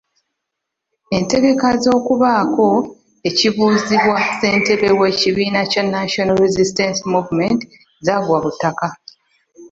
[1.17, 2.67] Entegeka z'okubaako
[3.29, 7.59] ekibuuzibwa Ssentebe w'ekibiina kya National Resistance Movement
[8.05, 8.87] zaagwa butaka.